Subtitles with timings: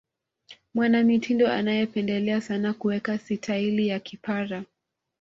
[0.73, 4.63] mwanamitindo anayependelea sana kuweka sitaili ya kipara